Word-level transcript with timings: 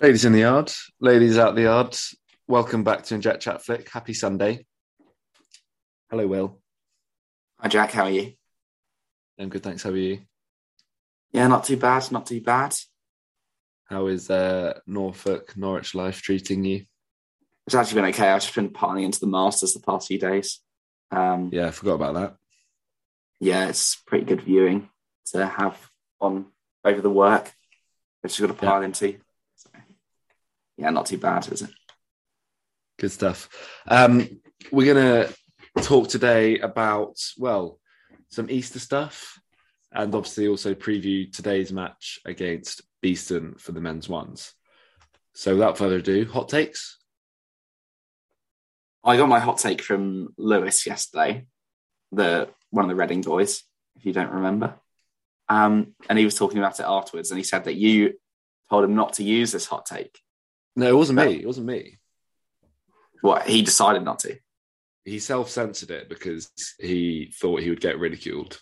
Ladies 0.00 0.24
in 0.24 0.32
the 0.32 0.40
yard, 0.40 0.72
ladies 1.00 1.38
out 1.38 1.54
the 1.54 1.62
yard, 1.62 1.96
welcome 2.48 2.84
back 2.84 3.04
to 3.04 3.14
Inject 3.14 3.40
Chat 3.42 3.64
Flick. 3.64 3.88
Happy 3.88 4.12
Sunday. 4.12 4.66
Hello, 6.10 6.26
Will. 6.26 6.60
Hi, 7.60 7.68
Jack. 7.68 7.92
How 7.92 8.04
are 8.04 8.10
you? 8.10 8.32
I'm 9.38 9.48
good, 9.48 9.62
thanks. 9.62 9.82
How 9.82 9.90
are 9.90 9.96
you? 9.96 10.20
Yeah, 11.32 11.46
not 11.48 11.64
too 11.64 11.76
bad. 11.76 12.10
Not 12.12 12.26
too 12.26 12.40
bad. 12.40 12.74
How 13.86 14.06
is 14.08 14.30
uh, 14.30 14.78
Norfolk, 14.86 15.56
Norwich 15.56 15.94
life 15.94 16.22
treating 16.22 16.64
you? 16.64 16.84
It's 17.66 17.74
actually 17.74 18.02
been 18.02 18.10
okay. 18.10 18.28
I've 18.28 18.42
just 18.42 18.54
been 18.54 18.70
partying 18.70 19.04
into 19.04 19.20
the 19.20 19.26
Masters 19.26 19.72
the 19.72 19.80
past 19.80 20.08
few 20.08 20.18
days. 20.18 20.60
Um, 21.10 21.50
Yeah, 21.52 21.68
I 21.68 21.70
forgot 21.70 21.94
about 21.94 22.14
that. 22.14 22.36
yeah, 23.40 23.68
it's 23.68 23.96
pretty 24.06 24.24
good 24.26 24.42
viewing 24.42 24.90
to 25.32 25.46
have 25.46 25.78
on 26.20 26.46
over 26.84 27.00
the 27.00 27.10
work, 27.10 27.52
which 28.20 28.38
you've 28.38 28.48
got 28.48 28.58
to 28.58 28.64
Yeah. 28.66 28.70
pile 28.72 28.82
into. 28.82 29.18
Yeah, 30.76 30.90
not 30.90 31.06
too 31.06 31.18
bad, 31.18 31.50
is 31.52 31.62
it? 31.62 31.70
Good 32.98 33.12
stuff. 33.12 33.48
Um, 33.86 34.40
we're 34.72 34.94
going 34.94 35.26
to 35.26 35.82
talk 35.82 36.08
today 36.08 36.58
about, 36.58 37.16
well, 37.38 37.78
some 38.28 38.50
Easter 38.50 38.78
stuff 38.78 39.38
and 39.92 40.14
obviously 40.14 40.48
also 40.48 40.74
preview 40.74 41.30
today's 41.30 41.72
match 41.72 42.18
against 42.24 42.82
Beeston 43.00 43.54
for 43.58 43.72
the 43.72 43.80
men's 43.80 44.08
ones. 44.08 44.52
So 45.34 45.54
without 45.54 45.78
further 45.78 45.96
ado, 45.96 46.24
hot 46.26 46.48
takes. 46.48 46.98
I 49.04 49.16
got 49.16 49.28
my 49.28 49.40
hot 49.40 49.58
take 49.58 49.82
from 49.82 50.28
Lewis 50.38 50.86
yesterday, 50.86 51.46
the 52.10 52.48
one 52.70 52.84
of 52.84 52.88
the 52.88 52.96
Reading 52.96 53.20
boys, 53.20 53.62
if 53.96 54.06
you 54.06 54.12
don't 54.12 54.30
remember. 54.30 54.74
Um, 55.48 55.94
and 56.08 56.18
he 56.18 56.24
was 56.24 56.36
talking 56.36 56.58
about 56.58 56.80
it 56.80 56.86
afterwards, 56.86 57.30
and 57.30 57.38
he 57.38 57.44
said 57.44 57.64
that 57.64 57.74
you 57.74 58.14
told 58.70 58.84
him 58.84 58.94
not 58.94 59.14
to 59.14 59.24
use 59.24 59.52
this 59.52 59.66
hot 59.66 59.86
take. 59.86 60.18
No, 60.76 60.88
it 60.88 60.96
wasn't 60.96 61.18
me. 61.18 61.34
It 61.40 61.46
wasn't 61.46 61.66
me. 61.66 61.98
What 63.20 63.46
he 63.46 63.62
decided 63.62 64.02
not 64.02 64.18
to. 64.20 64.38
He 65.04 65.18
self 65.18 65.50
censored 65.50 65.90
it 65.90 66.08
because 66.08 66.50
he 66.80 67.32
thought 67.38 67.60
he 67.60 67.70
would 67.70 67.80
get 67.80 67.98
ridiculed. 67.98 68.60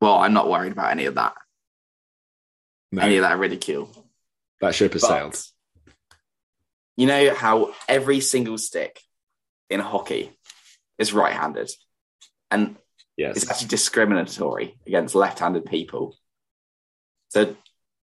Well, 0.00 0.14
I'm 0.18 0.32
not 0.32 0.48
worried 0.50 0.72
about 0.72 0.90
any 0.90 1.06
of 1.06 1.14
that, 1.14 1.34
No, 2.92 3.02
any 3.02 3.16
of 3.16 3.22
that 3.22 3.38
ridicule. 3.38 3.90
that 4.60 4.74
ship 4.74 4.92
has 4.92 5.02
But 5.02 5.08
sailed. 5.08 5.42
You 6.96 7.06
know 7.06 7.34
how 7.34 7.74
every 7.88 8.20
single 8.20 8.58
stick 8.58 9.00
in 9.70 9.80
hockey 9.80 10.30
is 10.98 11.12
right-handed, 11.12 11.70
and 12.50 12.76
Yes. 13.16 13.36
it's 13.36 13.50
actually 13.50 13.68
discriminatory 13.68 14.78
against 14.86 15.14
left-handed 15.14 15.66
people. 15.66 16.16
So 17.28 17.56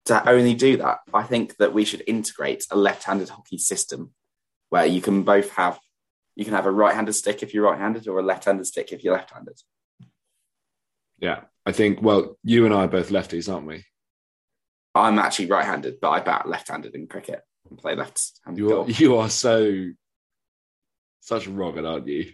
to 0.10 0.30
only 0.30 0.54
do 0.54 0.78
that, 0.78 1.00
I 1.14 1.24
think 1.24 1.58
that 1.58 1.74
we 1.74 1.86
should 1.86 2.04
integrate 2.06 2.66
a 2.72 2.78
left-handed 2.78 3.30
hockey 3.30 3.58
system 3.58 4.12
where 4.70 4.86
you 4.86 5.02
can 5.02 5.24
both 5.24 5.52
have 5.52 5.80
you 6.36 6.46
can 6.46 6.54
have 6.54 6.66
a 6.66 6.72
right-handed 6.72 7.12
stick 7.12 7.44
if 7.44 7.54
you're 7.54 7.66
right-handed 7.66 8.08
or 8.08 8.18
a 8.20 8.24
left-handed 8.24 8.66
stick 8.66 8.94
if 8.94 9.04
you're 9.04 9.14
left-handed. 9.14 9.60
Yeah. 11.20 11.42
I 11.66 11.74
think, 11.74 12.02
well, 12.02 12.38
you 12.44 12.66
and 12.66 12.74
I 12.74 12.86
are 12.86 12.88
both 12.88 13.10
lefties, 13.10 13.52
aren't 13.52 13.68
we? 13.68 13.84
I'm 14.96 15.20
actually 15.20 15.48
right-handed, 15.48 16.00
but 16.02 16.12
I 16.12 16.22
bat 16.22 16.48
left-handed 16.48 16.96
in 16.96 17.08
cricket 17.08 17.42
and 17.70 17.78
play 17.78 17.94
left-handed 17.94 18.58
You 18.58 18.80
are, 18.80 18.90
you 18.90 19.18
are 19.18 19.30
so, 19.30 19.90
such 21.20 21.48
a 21.48 21.52
Robin, 21.52 21.86
aren't 21.86 22.08
you? 22.08 22.32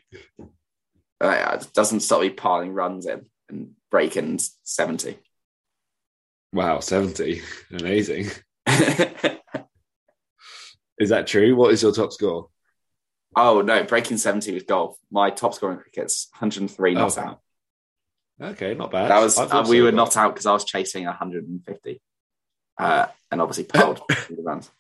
Uh, 1.20 1.58
it 1.60 1.74
doesn't 1.74 2.02
stop 2.02 2.22
me 2.22 2.30
piling 2.30 2.74
runs 2.74 3.08
in 3.08 3.26
and 3.50 3.72
breaking 3.90 4.40
70. 4.64 5.18
Wow, 6.56 6.80
70. 6.80 7.42
Amazing. 7.80 8.28
Is 10.98 11.10
that 11.10 11.28
true? 11.28 11.54
What 11.54 11.74
is 11.74 11.84
your 11.84 11.92
top 11.92 12.14
score? 12.14 12.48
oh, 13.36 13.60
no, 13.62 13.84
breaking 13.84 14.16
70 14.16 14.54
with 14.54 14.66
golf. 14.66 14.96
My 15.12 15.30
top 15.32 15.54
score 15.54 15.74
in 15.74 15.78
cricket's 15.80 16.30
103 16.40 16.94
not 16.94 17.18
Oh, 17.18 17.22
out. 17.22 17.42
Okay, 18.42 18.74
not 18.74 18.90
bad. 18.92 19.12
That 19.12 19.20
was, 19.20 19.38
uh, 19.38 19.66
we 19.68 19.82
were 19.82 19.92
not 19.92 20.16
out 20.16 20.34
because 20.34 20.46
I 20.46 20.54
was 20.54 20.64
chasing 20.64 21.04
150 21.04 22.02
uh, 22.78 23.08
and 23.30 23.42
obviously 23.42 23.66
piled 23.66 24.02
the 24.10 24.42
runs. 24.42 24.72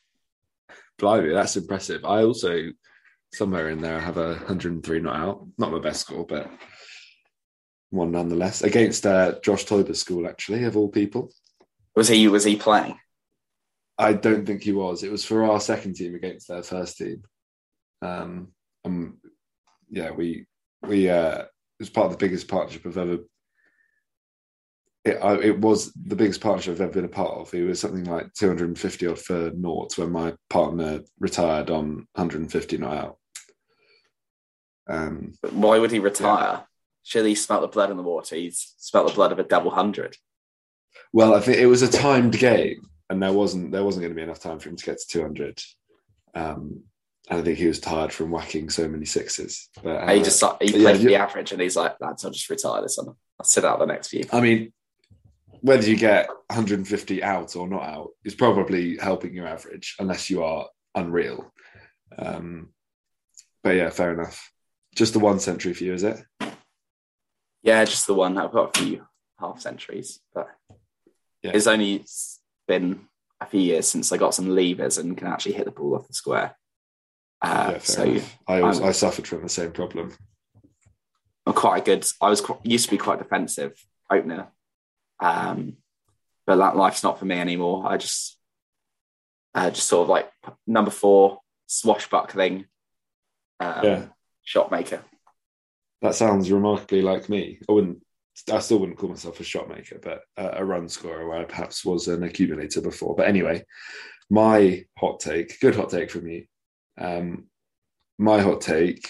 Blimey, 0.97 1.33
that's 1.33 1.57
impressive. 1.57 2.05
I 2.05 2.23
also, 2.23 2.69
somewhere 3.33 3.67
in 3.67 3.81
there, 3.81 3.97
I 3.97 3.99
have 3.99 4.16
a 4.16 4.35
103 4.35 5.01
not 5.01 5.16
out. 5.17 5.45
Not 5.57 5.73
my 5.73 5.79
best 5.79 5.99
score, 5.99 6.25
but 6.25 6.49
one 7.89 8.11
nonetheless. 8.11 8.61
Against 8.61 9.05
uh, 9.05 9.33
Josh 9.44 9.66
Toiber's 9.66 9.99
school, 9.99 10.25
actually, 10.25 10.63
of 10.63 10.78
all 10.78 10.88
people. 10.88 11.33
Was 11.95 12.07
he, 12.07 12.28
was 12.28 12.44
he 12.44 12.56
playing? 12.56 13.00
I 13.97 14.13
don't 14.13 14.45
think 14.45 14.63
he 14.63 14.73
was. 14.73 15.03
It 15.03 15.11
was 15.11 15.23
for 15.23 15.44
our 15.44 15.59
second 15.59 15.95
team 15.95 16.16
against 16.16 16.47
their 16.47 16.63
first 16.63 16.97
team. 16.97 17.23
Um, 18.01 18.50
um 18.83 19.17
yeah, 19.89 20.11
we 20.11 20.45
we 20.84 21.09
uh, 21.09 21.39
it 21.39 21.50
was 21.79 21.89
part 21.89 22.07
of 22.07 22.11
the 22.11 22.17
biggest 22.17 22.47
partnership 22.47 22.85
I've 22.85 22.97
ever. 22.97 23.19
It, 25.05 25.17
I, 25.23 25.35
it 25.35 25.59
was 25.59 25.94
the 25.94 26.16
biggest 26.16 26.41
partnership 26.41 26.73
I've 26.73 26.81
ever 26.81 26.91
been 26.91 27.05
a 27.05 27.09
part 27.09 27.38
of. 27.38 27.53
It 27.53 27.63
was 27.63 27.79
something 27.79 28.05
like 28.05 28.34
250 28.34 29.07
odd 29.07 29.19
for 29.19 29.51
naught 29.55 29.97
when 29.97 30.11
my 30.11 30.34
partner 30.50 31.01
retired 31.19 31.69
on 31.69 32.07
150 32.16 32.78
not 32.78 32.97
out. 32.97 33.17
Um, 34.89 35.34
But 35.41 35.53
why 35.53 35.79
would 35.79 35.91
he 35.91 36.00
retire? 36.00 36.66
Surely 37.03 37.29
he 37.29 37.35
smelt 37.35 37.61
the 37.61 37.67
blood 37.67 37.91
in 37.91 37.97
the 37.97 38.03
water. 38.03 38.35
He's 38.35 38.73
smelt 38.78 39.07
the 39.07 39.13
blood 39.13 39.31
of 39.31 39.39
a 39.39 39.44
double 39.44 39.72
hundred. 39.72 40.17
Well, 41.15 41.33
I 41.33 41.39
think 41.39 41.59
it 41.59 41.67
was 41.67 41.81
a 41.81 41.87
timed 41.87 42.37
game, 42.37 42.89
and 43.09 43.23
there 43.23 43.31
wasn't 43.31 43.71
there 43.71 43.85
wasn't 43.85 44.01
going 44.03 44.11
to 44.11 44.17
be 44.17 44.21
enough 44.21 44.41
time 44.41 44.59
for 44.59 44.67
him 44.67 44.75
to 44.75 44.85
get 44.85 44.99
to 44.99 45.07
200. 45.07 45.63
Um, 46.33 46.83
and 47.29 47.39
I 47.39 47.41
think 47.41 47.57
he 47.57 47.67
was 47.67 47.79
tired 47.79 48.11
from 48.11 48.31
whacking 48.31 48.69
so 48.69 48.85
many 48.89 49.05
sixes. 49.05 49.69
But 49.81 49.95
uh, 49.95 50.13
he 50.13 50.21
just 50.21 50.43
he 50.61 50.73
yeah, 50.77 50.81
played 50.83 50.99
you- 50.99 51.07
the 51.07 51.15
average 51.15 51.53
and 51.53 51.61
he's 51.61 51.77
like, 51.77 51.95
lads, 52.01 52.25
I'll 52.25 52.31
just 52.31 52.49
retire 52.49 52.81
this 52.81 52.97
one. 52.97 53.15
I'll 53.39 53.45
sit 53.45 53.63
out 53.63 53.79
the 53.79 53.85
next 53.85 54.09
few. 54.09 54.25
I 54.33 54.41
mean, 54.41 54.73
whether 55.61 55.89
you 55.89 55.95
get 55.95 56.27
150 56.47 57.23
out 57.23 57.55
or 57.55 57.65
not 57.65 57.83
out 57.83 58.09
is 58.25 58.35
probably 58.35 58.97
helping 58.97 59.33
your 59.33 59.47
average, 59.47 59.95
unless 59.99 60.29
you 60.29 60.43
are 60.43 60.67
unreal. 60.95 61.49
Um, 62.19 62.73
but 63.63 63.77
yeah, 63.77 63.89
fair 63.89 64.11
enough. 64.11 64.51
Just 64.95 65.13
the 65.13 65.19
one 65.19 65.39
century 65.39 65.73
for 65.73 65.85
you, 65.85 65.93
is 65.93 66.03
it? 66.03 66.21
Yeah, 67.63 67.85
just 67.85 68.05
the 68.05 68.13
one. 68.13 68.37
I've 68.37 68.51
got 68.51 68.77
a 68.77 68.81
few 68.81 69.07
half 69.39 69.61
centuries, 69.61 70.19
but 70.33 70.49
Yeah. 71.45 71.51
it's 71.53 71.67
only 71.67 72.03
been 72.67 73.01
a 73.39 73.45
few 73.45 73.59
years 73.61 73.88
since 73.88 74.11
I 74.11 74.17
got 74.17 74.33
some 74.33 74.50
levers 74.50 74.97
and 74.97 75.16
can 75.17 75.28
actually 75.28 75.53
hit 75.53 75.66
the 75.66 75.72
ball 75.72 75.95
off 75.95 76.07
the 76.07 76.13
square. 76.13 76.56
Uh, 77.41 77.72
yeah, 77.73 77.78
so 77.79 78.03
enough. 78.03 78.38
I, 78.47 78.61
I 78.61 78.91
suffered 78.91 79.28
from 79.28 79.44
the 79.44 79.50
same 79.50 79.72
problem. 79.72 80.13
I'm 81.45 81.53
quite 81.53 81.81
a 81.81 81.85
good. 81.85 82.05
I 82.22 82.29
was 82.29 82.41
qu- 82.41 82.57
used 82.63 82.85
to 82.85 82.91
be 82.91 82.97
quite 82.97 83.19
defensive 83.19 83.73
opener, 84.09 84.47
um, 85.19 85.78
but 86.47 86.55
that 86.55 86.75
life's 86.75 87.03
not 87.03 87.19
for 87.19 87.25
me 87.25 87.39
anymore. 87.39 87.85
I 87.88 87.97
just, 87.97 88.39
uh, 89.53 89.69
just 89.69 89.88
sort 89.88 90.03
of 90.03 90.09
like 90.09 90.31
number 90.66 90.89
four, 90.91 91.39
swashbuckling, 91.67 92.66
um, 93.59 93.84
Yeah. 93.84 94.05
shot 94.44 94.72
maker. 94.72 95.03
That 96.01 96.16
sounds 96.16 96.51
remarkably 96.51 97.01
like 97.03 97.29
me. 97.29 97.59
I 97.69 97.72
wouldn't. 97.72 98.04
I 98.51 98.59
still 98.59 98.79
wouldn't 98.79 98.97
call 98.97 99.09
myself 99.09 99.40
a 99.40 99.44
shot 99.44 99.69
maker, 99.69 100.00
but 100.01 100.22
a, 100.38 100.62
a 100.62 100.66
run 100.66 100.90
scorer 100.90 101.28
where 101.28 101.40
I 101.40 101.46
perhaps 101.46 101.85
was 101.85 102.07
an 102.07 102.23
accumulator 102.23 102.81
before. 102.81 103.16
But 103.16 103.28
anyway, 103.28 103.63
my 104.29 104.85
hot 104.97 105.19
take, 105.19 105.59
good 105.59 105.75
hot 105.75 105.90
take 105.90 106.12
from 106.12 106.28
you. 106.28 106.46
Um, 106.97 107.46
my 108.18 108.41
hot 108.41 108.62
take 108.62 109.09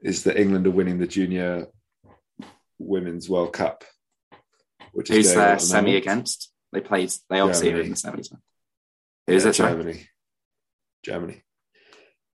is 0.00 0.24
that 0.24 0.38
England 0.38 0.66
are 0.66 0.72
winning 0.72 0.98
the 0.98 1.06
Junior 1.06 1.66
Women's 2.78 3.28
World 3.28 3.52
Cup. 3.52 3.84
Which 4.92 5.08
Who's 5.08 5.32
on 5.32 5.38
their 5.38 5.54
the 5.56 5.60
semi 5.60 5.96
against? 5.96 6.52
They 6.72 6.80
played. 6.80 7.12
They 7.28 7.40
obviously 7.40 7.72
are 7.72 7.80
in 7.80 7.90
the 7.90 7.96
semis. 7.96 8.32
Who's 9.26 9.44
Yeah, 9.44 9.50
it? 9.50 9.54
Germany. 9.54 10.08
Germany. 11.02 11.42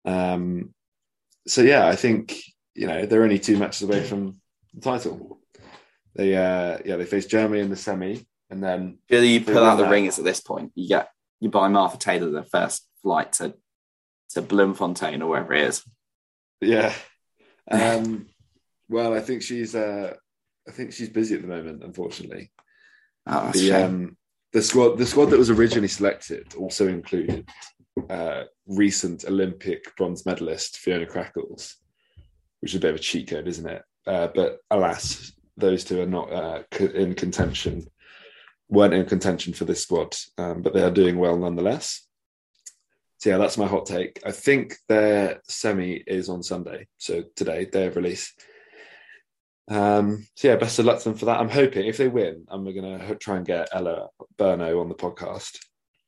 Um, 0.06 0.74
so 1.48 1.62
yeah, 1.62 1.88
I 1.88 1.96
think 1.96 2.38
you 2.74 2.88
know 2.88 3.06
they're 3.06 3.24
only 3.24 3.40
two 3.40 3.58
matches 3.58 3.82
away 3.82 4.04
from 4.04 4.40
the 4.74 4.82
title. 4.82 5.42
They 6.16 6.36
uh, 6.36 6.80
yeah 6.86 6.96
they 6.96 7.06
face 7.06 7.26
Germany 7.26 7.62
in 7.62 7.70
the 7.70 7.76
semi, 7.76 8.26
and 8.50 8.64
then 8.64 9.00
Really, 9.10 9.28
you 9.34 9.42
pull 9.42 9.64
out 9.64 9.76
the 9.78 9.84
that. 9.84 9.92
ringers 9.92 10.18
at 10.20 10.26
this 10.26 10.40
point. 10.40 10.72
You 10.76 10.88
get 10.88 11.10
you 11.40 11.50
buy 11.50 11.68
Martha 11.68 11.98
Taylor 11.98 12.30
the 12.32 12.44
first 12.44 12.88
flight 13.02 13.34
to 13.34 13.56
to 14.32 14.42
Bloemfontein 14.42 15.22
or 15.22 15.30
wherever 15.30 15.54
it 15.54 15.68
is. 15.68 15.84
yeah. 16.62 16.94
Um, 17.70 18.28
well, 18.90 19.14
I 19.14 19.20
think 19.20 19.42
she's 19.42 19.76
uh, 19.76 20.14
I 20.68 20.72
think 20.72 20.94
she's 20.94 21.10
busy 21.10 21.36
at 21.36 21.42
the 21.42 21.48
moment, 21.48 21.84
unfortunately. 21.84 22.52
Oh, 23.28 23.52
the 23.52 23.74
um, 23.74 24.18
the 24.54 24.62
squad 24.62 24.98
the 24.98 25.06
squad 25.06 25.26
that 25.28 25.40
was 25.40 25.50
originally 25.50 25.88
selected 25.88 26.54
also 26.56 26.88
included 26.88 27.50
uh, 28.10 28.44
recent 28.68 29.26
Olympic 29.26 29.96
bronze 29.98 30.26
medalist 30.26 30.78
Fiona 30.78 31.06
Crackles, 31.06 31.76
which 32.62 32.72
is 32.72 32.78
a 32.78 32.82
bit 32.82 32.92
of 32.92 32.96
a 32.98 33.00
cheat 33.00 33.30
code, 33.30 33.48
isn't 33.48 33.68
it? 33.70 33.82
Uh, 34.08 34.28
but 34.36 34.60
alas, 34.70 35.32
those 35.58 35.84
two 35.84 36.02
are 36.02 36.06
not 36.06 36.32
uh, 36.32 36.64
in 36.80 37.14
contention 37.16 37.88
weren't 38.70 38.94
in 38.94 39.06
contention 39.06 39.54
for 39.54 39.66
this 39.66 39.84
squad, 39.84 40.16
um, 40.38 40.62
but 40.62 40.74
they 40.74 40.84
are 40.84 40.92
doing 40.92 41.18
well 41.18 41.38
nonetheless. 41.38 42.08
So 43.20 43.30
yeah, 43.30 43.38
that's 43.38 43.58
my 43.58 43.68
hot 43.68 43.86
take. 43.86 44.22
I 44.26 44.32
think 44.32 44.76
their 44.88 45.42
semi 45.48 45.94
is 45.94 46.30
on 46.30 46.44
Sunday, 46.44 46.88
so 46.98 47.24
today 47.36 47.66
day 47.66 47.88
of 47.88 47.96
release. 47.96 48.34
Um, 49.68 50.28
so 50.36 50.50
yeah, 50.50 50.58
best 50.58 50.78
of 50.80 50.86
luck 50.86 51.00
to 51.00 51.06
them 51.06 51.18
for 51.18 51.26
that. 51.26 51.40
I'm 51.40 51.50
hoping 51.50 51.88
if 51.88 51.98
they 51.98 52.08
win, 52.08 52.46
I'm 52.50 52.64
going 52.64 53.00
to 53.00 53.16
try 53.16 53.38
and 53.38 53.46
get 53.46 53.70
Ella 53.72 54.10
Burno 54.38 54.80
on 54.82 54.90
the 54.90 54.96
podcast. 54.96 55.58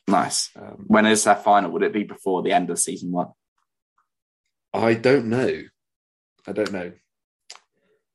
Nice. 0.08 0.52
Um, 0.56 0.86
when 0.88 1.06
is 1.06 1.24
their 1.24 1.36
final? 1.36 1.72
Would 1.72 1.84
it 1.84 1.94
be 1.94 2.04
before 2.04 2.44
the 2.44 2.52
end 2.52 2.70
of 2.70 2.80
season 2.80 3.12
one? 3.12 3.30
I 4.74 4.94
don't 4.94 5.26
know. 5.26 5.64
I 6.46 6.52
don't 6.52 6.72
know. 6.72 6.92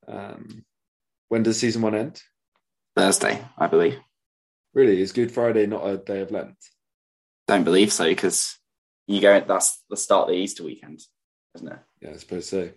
Um, 0.07 0.65
when 1.29 1.43
does 1.43 1.59
season 1.59 1.81
one 1.81 1.95
end? 1.95 2.21
Thursday, 2.95 3.43
I 3.57 3.67
believe. 3.67 3.99
Really, 4.73 5.01
is 5.01 5.11
Good 5.11 5.31
Friday 5.31 5.65
not 5.65 5.87
a 5.87 5.97
day 5.97 6.21
of 6.21 6.31
Lent? 6.31 6.55
Don't 7.47 7.63
believe 7.63 7.91
so 7.91 8.05
because 8.05 8.57
you 9.07 9.21
go. 9.21 9.39
That's 9.39 9.83
the 9.89 9.97
start 9.97 10.29
of 10.29 10.35
the 10.35 10.41
Easter 10.41 10.63
weekend, 10.63 11.01
isn't 11.55 11.67
it? 11.67 11.79
Yeah, 12.01 12.11
I 12.11 12.17
suppose 12.17 12.49
so. 12.49 12.69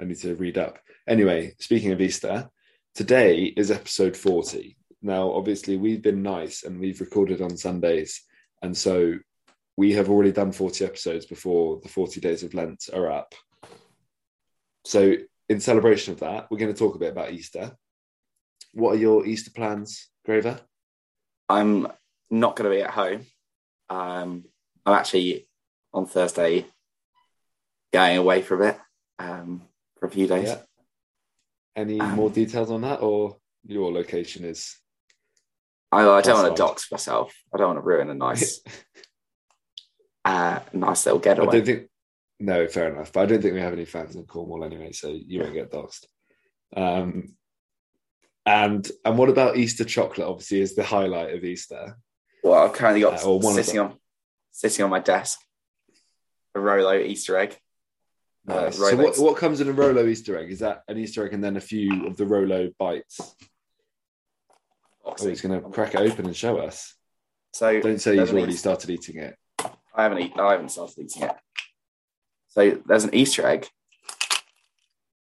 I 0.00 0.04
need 0.04 0.18
to 0.18 0.34
read 0.34 0.58
up. 0.58 0.78
Anyway, 1.06 1.54
speaking 1.60 1.92
of 1.92 2.00
Easter, 2.00 2.50
today 2.94 3.44
is 3.44 3.70
episode 3.70 4.16
40. 4.16 4.76
Now, 5.02 5.32
obviously, 5.32 5.76
we've 5.76 6.02
been 6.02 6.22
nice 6.22 6.64
and 6.64 6.80
we've 6.80 7.00
recorded 7.00 7.40
on 7.40 7.56
Sundays. 7.56 8.22
And 8.62 8.76
so 8.76 9.18
we 9.76 9.92
have 9.92 10.08
already 10.08 10.32
done 10.32 10.52
40 10.52 10.84
episodes 10.84 11.26
before 11.26 11.80
the 11.82 11.88
40 11.88 12.20
days 12.20 12.42
of 12.42 12.54
Lent 12.54 12.88
are 12.92 13.10
up. 13.10 13.34
So, 14.84 15.14
in 15.48 15.60
celebration 15.60 16.14
of 16.14 16.20
that, 16.20 16.50
we're 16.50 16.58
going 16.58 16.72
to 16.72 16.78
talk 16.78 16.94
a 16.94 16.98
bit 16.98 17.12
about 17.12 17.32
Easter. 17.32 17.72
What 18.72 18.94
are 18.94 18.98
your 18.98 19.26
Easter 19.26 19.50
plans, 19.50 20.08
Graver? 20.24 20.60
I'm 21.48 21.86
not 22.30 22.56
going 22.56 22.70
to 22.70 22.76
be 22.76 22.82
at 22.82 22.90
home. 22.90 23.26
Um, 23.90 24.44
I'm 24.86 24.94
actually 24.94 25.48
on 25.92 26.06
Thursday 26.06 26.66
going 27.92 28.16
away 28.16 28.42
for 28.42 28.54
a 28.54 28.66
bit. 28.66 28.80
Um, 29.18 29.62
for 29.98 30.06
a 30.06 30.10
few 30.10 30.26
days. 30.26 30.48
Yeah. 30.48 30.58
Any 31.76 32.00
um, 32.00 32.12
more 32.12 32.30
details 32.30 32.70
on 32.70 32.82
that, 32.82 33.00
or 33.00 33.38
your 33.64 33.92
location 33.92 34.44
is? 34.44 34.76
I, 35.90 36.06
I 36.08 36.20
don't 36.20 36.42
want 36.42 36.56
to 36.56 36.60
dox 36.60 36.90
myself. 36.90 37.34
I 37.52 37.58
don't 37.58 37.68
want 37.68 37.78
to 37.78 37.82
ruin 37.82 38.10
a 38.10 38.14
nice, 38.14 38.60
uh, 40.24 40.60
nice 40.72 41.06
little 41.06 41.20
getaway. 41.20 41.48
I 41.48 41.50
don't 41.50 41.66
think. 41.66 41.88
No, 42.40 42.66
fair 42.66 42.92
enough. 42.92 43.12
But 43.12 43.20
I 43.20 43.26
don't 43.26 43.42
think 43.42 43.54
we 43.54 43.60
have 43.60 43.72
any 43.72 43.84
fans 43.84 44.16
in 44.16 44.24
Cornwall 44.24 44.64
anyway, 44.64 44.92
so 44.92 45.08
you 45.08 45.40
won't 45.40 45.54
get 45.54 45.70
doxed. 45.70 46.06
Um, 46.76 47.36
and 48.46 48.90
and 49.04 49.16
what 49.16 49.30
about 49.30 49.56
Easter 49.56 49.84
chocolate? 49.84 50.26
Obviously, 50.26 50.60
is 50.60 50.74
the 50.74 50.84
highlight 50.84 51.34
of 51.34 51.44
Easter. 51.44 51.96
Well, 52.42 52.64
I've 52.64 52.72
currently 52.74 53.00
got 53.00 53.14
uh, 53.14 53.52
sitting 53.52 53.80
on 53.80 53.96
sitting 54.50 54.84
on 54.84 54.90
my 54.90 55.00
desk 55.00 55.40
a 56.54 56.60
Rolo 56.60 56.94
Easter 56.94 57.36
egg. 57.38 57.56
Uh, 58.46 58.70
so 58.70 58.96
what, 58.96 59.18
what 59.18 59.38
comes 59.38 59.60
in 59.60 59.68
a 59.68 59.72
Rolo 59.72 60.06
Easter 60.06 60.38
egg? 60.38 60.50
Is 60.50 60.58
that 60.58 60.82
an 60.88 60.98
Easter 60.98 61.24
egg 61.24 61.32
and 61.32 61.42
then 61.42 61.56
a 61.56 61.60
few 61.60 62.06
of 62.06 62.16
the 62.16 62.26
Rolo 62.26 62.70
bites? 62.78 63.34
Oh, 65.04 65.14
he's 65.18 65.40
going 65.40 65.60
to 65.60 65.68
crack 65.70 65.94
it 65.94 66.00
open 66.00 66.26
and 66.26 66.36
show 66.36 66.58
us. 66.58 66.94
So 67.52 67.80
don't 67.80 68.00
say 68.00 68.18
he's 68.18 68.30
already 68.30 68.52
Easter... 68.52 68.58
started 68.58 68.90
eating 68.90 69.16
it. 69.16 69.36
I 69.94 70.02
haven't 70.02 70.18
eaten. 70.18 70.40
I 70.40 70.52
haven't 70.52 70.70
started 70.70 70.98
eating 70.98 71.22
it. 71.22 71.32
So 72.54 72.78
there's 72.86 73.04
an 73.04 73.14
Easter 73.14 73.46
egg, 73.46 73.68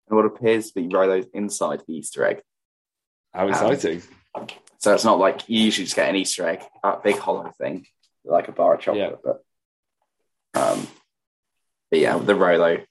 and 0.07 0.17
what 0.17 0.25
appears 0.25 0.71
to 0.71 0.81
be 0.81 0.93
Rolo's 0.93 1.25
inside 1.33 1.81
the 1.87 1.95
Easter 1.95 2.25
egg. 2.25 2.41
How 3.33 3.47
exciting! 3.47 4.01
Um, 4.35 4.47
so 4.77 4.93
it's 4.93 5.05
not 5.05 5.19
like 5.19 5.47
you 5.47 5.61
usually 5.61 5.85
just 5.85 5.95
get 5.95 6.09
an 6.09 6.17
Easter 6.17 6.47
egg, 6.47 6.61
that 6.83 7.03
big 7.03 7.17
hollow 7.17 7.49
thing, 7.57 7.85
like 8.25 8.49
a 8.49 8.51
bar 8.51 8.75
of 8.75 8.81
chocolate. 8.81 9.19
Yeah. 9.25 9.33
But, 10.53 10.61
um, 10.61 10.87
but 11.89 11.99
yeah, 11.99 12.17
the 12.17 12.35
Rolo 12.35 12.83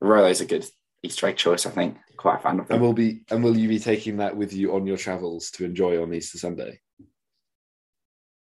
the 0.00 0.06
Rolo's 0.06 0.40
a 0.40 0.46
good 0.46 0.66
Easter 1.02 1.26
egg 1.26 1.36
choice, 1.36 1.64
I 1.64 1.70
think. 1.70 1.96
Quite 2.16 2.36
a 2.36 2.42
fan 2.42 2.60
of 2.60 2.68
them. 2.68 2.74
And 2.74 2.82
will 2.82 2.92
be 2.92 3.22
and 3.30 3.42
will 3.42 3.56
you 3.56 3.68
be 3.68 3.78
taking 3.78 4.18
that 4.18 4.36
with 4.36 4.52
you 4.52 4.74
on 4.74 4.86
your 4.86 4.98
travels 4.98 5.50
to 5.52 5.64
enjoy 5.64 6.02
on 6.02 6.12
Easter 6.12 6.36
Sunday? 6.36 6.80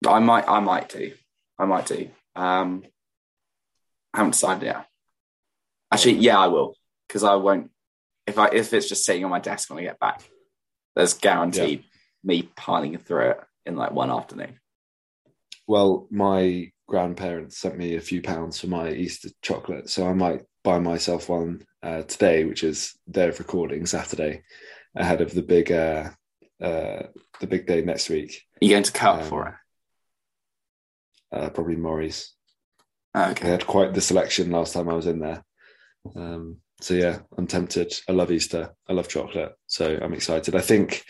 I 0.07 0.19
might 0.19 0.47
I 0.47 0.61
might 0.61 0.87
do. 0.87 1.11
I 1.59 1.65
might 1.65 1.85
do. 1.85 2.09
Um 2.35 2.83
I 4.17 4.21
haven't 4.21 4.31
decided 4.31 4.65
yet. 4.65 4.87
Actually, 5.91 6.15
yeah, 6.15 6.39
I 6.39 6.47
will. 6.47 6.75
Because 7.07 7.23
I 7.23 7.35
won't 7.35 7.69
if 8.25 8.37
I 8.37 8.47
if 8.47 8.73
it's 8.73 8.89
just 8.89 9.05
sitting 9.05 9.23
on 9.23 9.31
my 9.31 9.39
desk 9.39 9.69
when 9.69 9.79
I 9.79 9.83
get 9.83 9.99
back, 9.99 10.21
there's 10.95 11.13
guaranteed 11.13 11.79
yeah. 11.79 11.85
me 12.23 12.43
piling 12.55 12.97
through 12.97 13.29
it 13.29 13.39
in 13.65 13.75
like 13.75 13.91
one 13.91 14.11
afternoon. 14.11 14.59
Well, 15.67 16.07
my 16.09 16.71
grandparents 16.87 17.57
sent 17.57 17.77
me 17.77 17.95
a 17.95 18.01
few 18.01 18.21
pounds 18.21 18.59
for 18.59 18.67
my 18.67 18.89
Easter 18.91 19.29
chocolate, 19.41 19.89
so 19.89 20.07
I 20.07 20.13
might 20.13 20.43
buy 20.63 20.79
myself 20.79 21.29
one 21.29 21.65
uh, 21.83 22.01
today, 22.03 22.43
which 22.43 22.63
is 22.63 22.97
day 23.09 23.27
of 23.27 23.39
recording, 23.39 23.85
Saturday, 23.85 24.43
ahead 24.95 25.21
of 25.21 25.33
the 25.33 25.43
big 25.43 25.71
uh, 25.71 26.09
uh, 26.61 27.03
the 27.39 27.47
big 27.47 27.67
day 27.67 27.81
next 27.81 28.09
week. 28.09 28.43
Are 28.61 28.65
you 28.65 28.71
going 28.71 28.83
to 28.83 28.91
cut 28.91 29.21
um, 29.21 29.27
for 29.27 29.47
it? 29.47 29.53
Uh, 31.37 31.49
probably 31.49 31.75
Maury's. 31.75 32.33
Oh, 33.17 33.31
okay. 33.31 33.45
They 33.45 33.51
had 33.51 33.65
quite 33.65 33.95
the 33.95 34.01
selection 34.01 34.51
last 34.51 34.73
time 34.73 34.89
I 34.89 34.93
was 34.93 35.07
in 35.07 35.19
there. 35.19 35.43
Um, 36.15 36.57
so 36.81 36.93
yeah, 36.93 37.19
I'm 37.35 37.47
tempted. 37.47 37.91
I 38.07 38.11
love 38.11 38.31
Easter. 38.31 38.75
I 38.87 38.93
love 38.93 39.07
chocolate. 39.07 39.55
So 39.65 39.97
I'm 39.99 40.13
excited. 40.13 40.53
I 40.53 40.61
think 40.61 41.03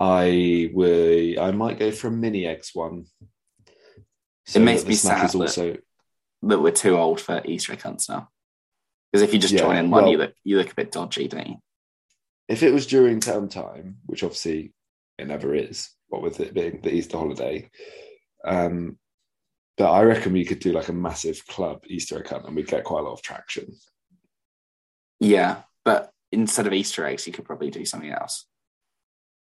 I 0.00 0.70
will. 0.74 1.38
I 1.38 1.52
might 1.52 1.78
go 1.78 1.92
for 1.92 2.08
a 2.08 2.10
mini 2.10 2.46
eggs 2.46 2.70
one. 2.74 3.04
So 4.46 4.58
it 4.58 4.64
makes 4.64 4.84
me 4.84 4.94
sad 4.94 5.32
also... 5.36 5.74
that, 5.74 5.82
that 6.42 6.60
we're 6.60 6.72
too 6.72 6.98
old 6.98 7.20
for 7.20 7.40
Easter 7.44 7.74
egg 7.74 7.82
hunts 7.82 8.08
now. 8.08 8.28
Because 9.12 9.22
if 9.22 9.32
you 9.32 9.38
just 9.38 9.54
yeah, 9.54 9.60
join 9.60 9.76
in 9.76 9.88
one, 9.88 10.02
well, 10.02 10.12
you 10.12 10.18
look 10.18 10.34
you 10.42 10.58
look 10.58 10.72
a 10.72 10.74
bit 10.74 10.90
dodgy, 10.90 11.28
don't 11.28 11.46
you? 11.46 11.56
If 12.48 12.64
it 12.64 12.72
was 12.72 12.86
during 12.86 13.20
term 13.20 13.48
time, 13.48 13.98
which 14.06 14.24
obviously 14.24 14.72
it 15.16 15.28
never 15.28 15.54
is, 15.54 15.90
what 16.08 16.22
with 16.22 16.40
it 16.40 16.54
being 16.54 16.80
the 16.82 16.92
Easter 16.92 17.18
holiday, 17.18 17.70
um, 18.44 18.98
but 19.76 19.90
I 19.90 20.02
reckon 20.02 20.32
we 20.32 20.44
could 20.44 20.60
do 20.60 20.72
like 20.72 20.88
a 20.88 20.94
massive 20.94 21.46
club 21.46 21.84
Easter 21.86 22.18
egg 22.18 22.28
hunt 22.28 22.46
and 22.46 22.54
we'd 22.56 22.66
get 22.66 22.84
quite 22.84 23.00
a 23.00 23.02
lot 23.02 23.12
of 23.12 23.22
traction. 23.22 23.74
Yeah, 25.20 25.62
but 25.84 26.10
instead 26.30 26.66
of 26.66 26.72
Easter 26.72 27.06
eggs, 27.06 27.26
you 27.26 27.32
could 27.32 27.44
probably 27.44 27.70
do 27.70 27.84
something 27.84 28.10
else. 28.10 28.46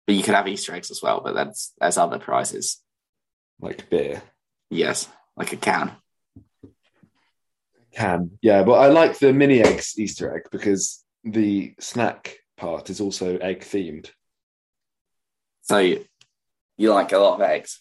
But 0.07 0.17
you 0.17 0.23
could 0.23 0.35
have 0.35 0.49
Easter 0.49 0.75
eggs 0.75 0.91
as 0.91 1.03
well, 1.03 1.21
but 1.23 1.35
that's 1.35 1.73
there's 1.81 1.99
other 1.99 2.19
prizes. 2.19 2.83
Like 3.61 3.91
beer. 3.91 4.23
Yes, 4.71 5.09
like 5.37 5.53
a 5.53 5.57
can 5.57 5.93
can. 7.93 8.39
Yeah, 8.43 8.63
but 8.63 8.75
I 8.75 8.89
like 8.89 9.19
the 9.19 9.33
mini 9.33 9.61
eggs 9.61 9.99
Easter 9.99 10.35
egg 10.35 10.43
because 10.51 11.05
the 11.25 11.75
snack 11.79 12.39
part 12.57 12.91
is 12.91 13.01
also 13.01 13.37
egg 13.39 13.61
themed. 13.61 14.11
So 15.63 15.79
you, 15.79 16.05
you 16.77 16.93
like 16.93 17.13
a 17.13 17.19
lot 17.19 17.35
of 17.35 17.43
eggs. 17.43 17.81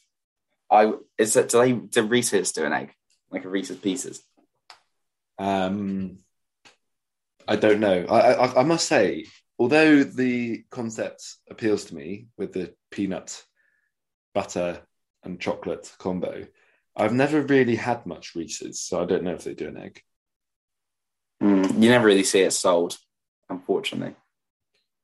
I 0.72 0.94
is 1.18 1.36
it 1.36 1.50
do 1.50 1.60
they 1.60 1.74
do 1.74 2.04
Reese's 2.04 2.52
do 2.52 2.66
an 2.66 2.74
egg 2.74 2.94
like 3.32 3.46
a 3.46 3.50
Reese's 3.50 3.78
Pieces? 3.78 4.22
Um, 5.38 6.20
I 7.48 7.56
don't 7.56 7.80
know. 7.80 8.06
I, 8.10 8.34
I 8.34 8.62
I 8.62 8.64
must 8.64 8.88
say, 8.88 9.26
although 9.58 10.04
the 10.04 10.64
concept 10.70 11.36
appeals 11.50 11.86
to 11.86 11.96
me 11.96 12.28
with 12.38 12.54
the 12.54 12.74
peanut 12.92 13.44
butter 14.34 14.82
and 15.24 15.40
chocolate 15.40 15.92
combo, 15.98 16.46
I've 16.96 17.14
never 17.14 17.42
really 17.42 17.76
had 17.76 18.06
much 18.06 18.36
Reese's, 18.36 18.80
so 18.80 19.02
I 19.02 19.06
don't 19.06 19.24
know 19.24 19.34
if 19.34 19.44
they 19.44 19.54
do 19.54 19.68
an 19.68 19.78
egg. 19.78 20.02
Mm, 21.42 21.82
you 21.82 21.90
never 21.90 22.06
really 22.06 22.24
see 22.24 22.42
it 22.42 22.52
sold, 22.52 22.98
unfortunately. 23.50 24.16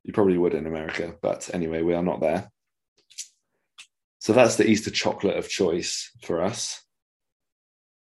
You 0.04 0.14
probably 0.14 0.38
would 0.38 0.54
in 0.54 0.68
America, 0.68 1.16
but 1.22 1.50
anyway, 1.54 1.82
we 1.82 1.94
are 1.94 2.04
not 2.04 2.20
there. 2.20 2.52
So 4.26 4.34
that's 4.34 4.56
the 4.56 4.68
Easter 4.68 4.90
chocolate 4.90 5.38
of 5.38 5.48
choice 5.48 6.12
for 6.24 6.42
us. 6.42 6.82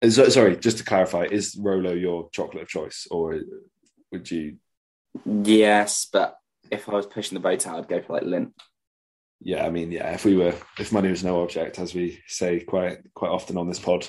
Is, 0.01 0.15
sorry, 0.33 0.57
just 0.57 0.79
to 0.79 0.85
clarify, 0.85 1.25
is 1.25 1.57
Rolo 1.59 1.93
your 1.93 2.29
chocolate 2.31 2.63
of 2.63 2.69
choice, 2.69 3.09
or 3.11 3.41
would 4.13 4.31
you? 4.31 4.57
Yes, 5.25 6.07
but 6.13 6.37
if 6.71 6.89
I 6.89 6.93
was 6.93 7.07
pushing 7.07 7.35
the 7.35 7.41
boat 7.41 7.67
out, 7.67 7.79
I'd 7.79 7.89
go 7.89 8.01
for 8.01 8.13
like 8.13 8.23
Lindt 8.23 8.53
yeah, 9.45 9.67
I 9.67 9.71
mean, 9.71 9.93
yeah, 9.93 10.11
if 10.13 10.25
we 10.25 10.37
were, 10.37 10.55
if 10.79 10.91
money 10.91 11.11
was 11.11 11.23
no 11.23 11.43
object, 11.43 11.79
as 11.79 11.95
we 11.95 12.19
say 12.27 12.61
quite 12.61 12.99
quite 13.15 13.31
often 13.31 13.59
on 13.59 13.69
this 13.69 13.79
pod, 13.79 14.09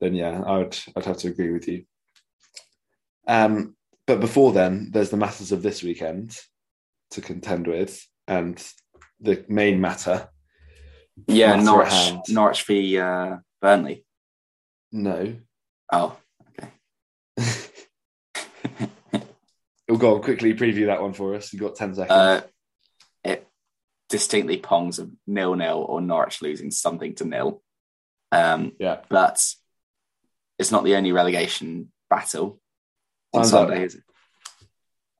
then 0.00 0.14
yeah, 0.14 0.42
I 0.44 0.58
would, 0.58 0.78
I'd 0.96 1.04
have 1.04 1.18
to 1.18 1.28
agree 1.28 1.52
with 1.52 1.68
you. 1.68 1.84
Um, 3.28 3.76
but 4.06 4.20
before 4.20 4.52
then, 4.52 4.88
there's 4.90 5.10
the 5.10 5.18
matters 5.18 5.52
of 5.52 5.62
this 5.62 5.82
weekend 5.82 6.38
to 7.10 7.20
contend 7.20 7.66
with, 7.66 8.04
and 8.26 8.62
the 9.20 9.44
main 9.48 9.80
matter. 9.80 10.28
Yeah, 11.26 11.56
Norwich, 11.56 12.28
Norwich 12.28 12.62
v 12.64 12.98
uh, 12.98 13.36
Burnley. 13.60 14.04
No. 14.90 15.36
Oh, 15.92 16.16
okay. 16.58 16.68
we'll 19.88 19.98
go 19.98 20.16
on 20.16 20.22
quickly 20.22 20.54
preview 20.54 20.86
that 20.86 21.02
one 21.02 21.12
for 21.12 21.34
us. 21.34 21.52
You 21.52 21.60
got 21.60 21.76
ten 21.76 21.94
seconds. 21.94 22.10
Uh, 22.10 22.40
distinctly 24.12 24.58
pongs 24.58 24.98
of 24.98 25.10
nil 25.26 25.54
nil 25.54 25.86
or 25.88 26.02
Norwich 26.02 26.42
losing 26.42 26.70
something 26.70 27.14
to 27.14 27.24
nil. 27.24 27.62
Um, 28.30 28.72
Yeah. 28.78 29.00
but 29.08 29.42
it's 30.58 30.70
not 30.70 30.84
the 30.84 30.96
only 30.96 31.12
relegation 31.12 31.90
battle 32.10 32.60
on 33.32 33.44
Sounds 33.44 33.52
like- 33.52 33.68
Sunday, 33.68 33.84
is 33.86 33.94
it? 33.94 34.02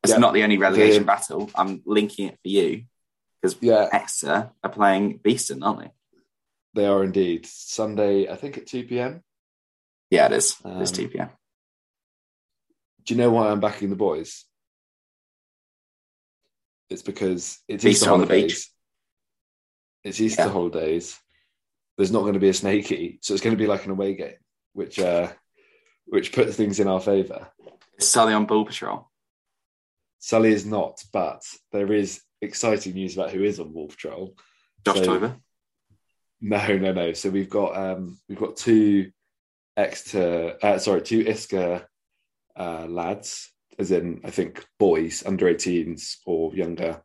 It's 0.04 0.12
Yeah. 0.12 0.18
not 0.18 0.34
the 0.34 0.42
only 0.42 0.58
relegation 0.58 1.04
battle. 1.04 1.50
I'm 1.54 1.80
linking 1.86 2.28
it 2.28 2.38
for 2.42 2.48
you 2.48 2.84
because 3.42 3.56
Yeah, 3.60 3.88
Exeter 3.92 4.50
are 4.62 4.70
playing 4.70 5.18
Beeston, 5.22 5.62
aren't 5.62 5.80
they? 5.80 5.90
they 6.74 6.86
are 6.86 7.02
indeed. 7.04 7.44
Sunday, 7.46 8.28
I 8.30 8.36
think 8.36 8.56
at 8.56 8.66
2 8.66 8.84
p.m. 8.84 9.22
Yeah, 10.10 10.26
it 10.26 10.32
is. 10.32 10.56
it's 10.64 10.90
Um, 10.90 10.96
2 10.96 11.08
p.m. 11.08 11.30
Do 13.04 13.14
you 13.14 13.18
know 13.18 13.30
why 13.30 13.48
I'm 13.50 13.60
backing 13.60 13.90
the 13.90 13.96
boys? 13.96 14.44
It's 16.88 17.02
because 17.02 17.58
it's 17.68 17.84
Easter 17.84 17.88
Easter 17.88 18.10
on 18.12 18.20
the 18.20 18.26
holidays. 18.26 18.52
beach. 18.52 18.70
It's 20.04 20.20
Easter 20.20 20.42
Yeah. 20.44 20.48
holidays. 20.50 21.18
There's 21.96 22.12
not 22.12 22.20
going 22.22 22.34
to 22.34 22.40
be 22.40 22.48
a 22.48 22.54
snaky, 22.54 23.18
so 23.22 23.34
it's 23.34 23.42
going 23.42 23.56
to 23.56 23.62
be 23.62 23.66
like 23.66 23.84
an 23.84 23.90
away 23.90 24.14
game, 24.14 24.36
which 24.72 24.98
uh, 24.98 25.30
which 26.06 26.32
puts 26.32 26.56
things 26.56 26.80
in 26.80 26.88
our 26.88 27.00
favour. 27.00 27.48
It's 27.94 28.08
Sully 28.08 28.32
on 28.34 28.46
Ball 28.46 28.64
Patrol. 28.64 29.10
Sully 30.18 30.52
is 30.52 30.64
not, 30.66 31.02
but 31.12 31.42
there 31.72 31.92
is 31.92 32.20
exciting 32.42 32.94
news 32.94 33.16
about 33.16 33.30
who 33.30 33.42
is 33.44 33.58
on 33.60 33.72
Wolf 33.72 33.92
Patrol. 33.92 34.36
Josh 34.84 34.98
So- 34.98 35.04
Toiver. 35.18 35.36
No, 36.40 36.76
no, 36.76 36.92
no. 36.92 37.12
So 37.12 37.30
we've 37.30 37.48
got 37.48 37.76
um 37.76 38.18
we've 38.28 38.38
got 38.38 38.56
two 38.56 39.10
Exeter, 39.76 40.58
uh, 40.62 40.78
sorry, 40.78 41.00
two 41.00 41.20
Isca 41.20 41.86
uh, 42.58 42.86
lads, 42.86 43.50
as 43.78 43.90
in 43.90 44.20
I 44.24 44.30
think 44.30 44.66
boys 44.78 45.22
under 45.24 45.46
18s 45.46 46.16
or 46.26 46.54
younger, 46.54 47.02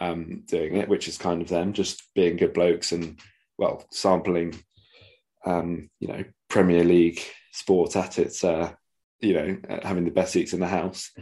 um, 0.00 0.42
doing 0.46 0.76
it, 0.76 0.88
which 0.88 1.06
is 1.06 1.16
kind 1.16 1.42
of 1.42 1.48
them 1.48 1.72
just 1.74 2.02
being 2.14 2.36
good 2.36 2.54
blokes 2.54 2.90
and 2.90 3.20
well 3.56 3.84
sampling, 3.92 4.58
um, 5.46 5.90
you 6.00 6.08
know, 6.08 6.24
Premier 6.48 6.82
League 6.82 7.20
sport 7.52 7.94
at 7.94 8.18
its, 8.18 8.42
uh, 8.42 8.72
you 9.20 9.34
know, 9.34 9.56
uh, 9.68 9.86
having 9.86 10.04
the 10.04 10.10
best 10.10 10.32
seats 10.32 10.54
in 10.54 10.60
the 10.60 10.66
house. 10.66 11.12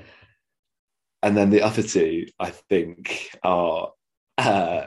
And 1.23 1.37
then 1.37 1.51
the 1.51 1.63
other 1.63 1.83
two, 1.83 2.27
I 2.39 2.51
think, 2.51 3.31
are 3.43 3.91
uh, 4.39 4.87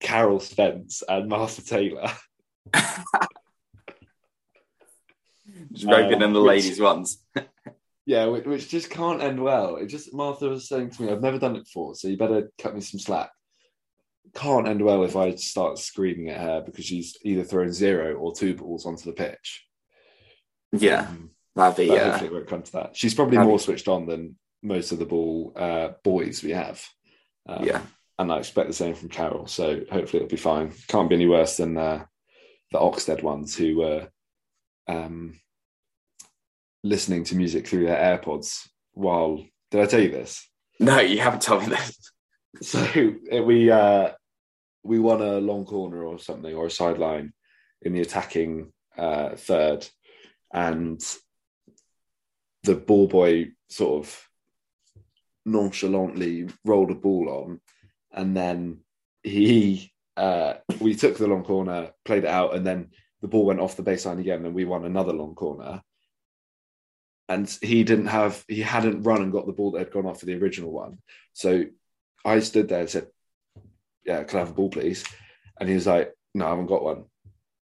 Carol 0.00 0.40
Spence 0.40 1.02
and 1.08 1.28
Martha 1.28 1.62
Taylor. 1.64 2.10
Just 5.72 5.86
roping 5.86 6.14
Um, 6.16 6.22
in 6.22 6.32
the 6.32 6.40
which- 6.42 6.48
ladies' 6.64 6.80
ones. 6.80 7.18
Yeah, 8.06 8.26
which, 8.26 8.44
which 8.44 8.68
just 8.68 8.90
can't 8.90 9.22
end 9.22 9.40
well. 9.40 9.76
It 9.76 9.86
just 9.86 10.12
Martha 10.12 10.48
was 10.48 10.66
saying 10.68 10.90
to 10.90 11.02
me, 11.02 11.12
"I've 11.12 11.20
never 11.22 11.38
done 11.38 11.54
it 11.54 11.64
before, 11.64 11.94
so 11.94 12.08
you 12.08 12.16
better 12.16 12.50
cut 12.60 12.74
me 12.74 12.80
some 12.80 12.98
slack." 12.98 13.30
Can't 14.34 14.66
end 14.66 14.82
well 14.82 15.04
if 15.04 15.14
I 15.14 15.34
start 15.36 15.78
screaming 15.78 16.28
at 16.30 16.40
her 16.40 16.60
because 16.62 16.84
she's 16.86 17.16
either 17.24 17.44
throwing 17.44 17.70
zero 17.70 18.14
or 18.14 18.34
two 18.34 18.56
balls 18.56 18.84
onto 18.84 19.04
the 19.04 19.12
pitch. 19.12 19.64
Yeah, 20.72 21.02
Um, 21.08 21.30
that'd 21.54 21.76
be 21.76 21.86
but 21.88 21.98
uh, 22.00 22.04
hopefully 22.10 22.26
it 22.30 22.32
won't 22.32 22.48
come 22.48 22.62
to 22.64 22.72
that. 22.72 22.96
She's 22.96 23.14
probably 23.14 23.36
That'd 23.36 23.48
more 23.48 23.58
be- 23.58 23.64
switched 23.64 23.86
on 23.86 24.06
than 24.06 24.36
most 24.62 24.92
of 24.92 24.98
the 24.98 25.06
ball 25.06 25.52
uh, 25.56 25.90
boys 26.04 26.42
we 26.42 26.50
have. 26.50 26.84
Um, 27.48 27.64
Yeah. 27.64 27.82
and 28.18 28.30
I 28.32 28.38
expect 28.38 28.68
the 28.68 28.74
same 28.74 28.94
from 28.94 29.08
Carol. 29.08 29.46
So 29.46 29.80
hopefully 29.90 30.22
it'll 30.22 30.28
be 30.30 30.36
fine. 30.36 30.72
Can't 30.88 31.08
be 31.08 31.14
any 31.14 31.26
worse 31.26 31.56
than 31.56 31.76
uh, 31.78 32.04
the 32.72 32.78
Oxted 32.78 33.22
ones 33.22 33.56
who 33.56 33.78
were 33.78 34.08
um, 34.86 35.40
listening 36.82 37.24
to 37.24 37.36
music 37.36 37.66
through 37.66 37.86
their 37.86 38.18
AirPods 38.18 38.68
while. 38.92 39.42
Did 39.70 39.80
I 39.80 39.86
tell 39.86 40.00
you 40.00 40.10
this? 40.10 40.46
no. 40.78 40.98
You 41.00 41.20
haven't 41.20 41.42
told 41.42 41.62
me 41.62 41.68
this. 41.68 41.96
So 42.62 42.80
uh, 43.32 43.42
we 43.44 43.70
uh, 43.70 44.10
we 44.82 44.98
won 44.98 45.22
a 45.22 45.38
long 45.38 45.64
corner 45.64 46.02
or 46.04 46.18
something 46.18 46.52
or 46.52 46.66
a 46.66 46.70
sideline 46.70 47.32
in 47.80 47.92
the 47.92 48.00
attacking 48.00 48.72
uh, 48.98 49.36
third, 49.36 49.86
and 50.52 51.00
the 52.64 52.74
ball 52.74 53.06
boy 53.06 53.52
sort 53.68 54.04
of 54.04 54.28
nonchalantly 55.50 56.48
rolled 56.64 56.90
a 56.90 56.94
ball 56.94 57.28
on, 57.28 57.60
and 58.12 58.36
then 58.36 58.80
he 59.22 59.92
uh, 60.16 60.54
we 60.80 60.94
took 60.94 61.16
the 61.16 61.26
long 61.26 61.44
corner, 61.44 61.92
played 62.04 62.24
it 62.24 62.30
out, 62.30 62.54
and 62.54 62.66
then 62.66 62.90
the 63.22 63.28
ball 63.28 63.44
went 63.44 63.60
off 63.60 63.76
the 63.76 63.82
baseline 63.82 64.20
again, 64.20 64.44
and 64.44 64.54
we 64.54 64.64
won 64.64 64.84
another 64.84 65.12
long 65.12 65.34
corner. 65.34 65.82
And 67.28 67.48
he 67.62 67.84
didn't 67.84 68.08
have, 68.08 68.44
he 68.48 68.60
hadn't 68.60 69.04
run 69.04 69.22
and 69.22 69.32
got 69.32 69.46
the 69.46 69.52
ball 69.52 69.70
that 69.70 69.78
had 69.78 69.92
gone 69.92 70.06
off 70.06 70.20
for 70.20 70.26
the 70.26 70.34
original 70.34 70.72
one. 70.72 70.98
So 71.32 71.64
I 72.24 72.40
stood 72.40 72.68
there 72.68 72.80
and 72.80 72.90
said, 72.90 73.06
Yeah, 74.04 74.24
can 74.24 74.36
I 74.36 74.40
have 74.40 74.50
a 74.50 74.54
ball, 74.54 74.68
please? 74.68 75.04
And 75.58 75.68
he 75.68 75.74
was 75.74 75.86
like, 75.86 76.12
No, 76.34 76.46
I 76.46 76.50
haven't 76.50 76.66
got 76.66 76.82
one. 76.82 77.04